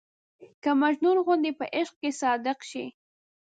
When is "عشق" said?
1.77-1.95